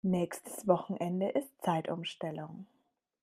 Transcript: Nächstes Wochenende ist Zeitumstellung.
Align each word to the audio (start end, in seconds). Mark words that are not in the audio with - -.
Nächstes 0.03 0.67
Wochenende 0.67 1.29
ist 1.29 1.51
Zeitumstellung. 1.61 2.65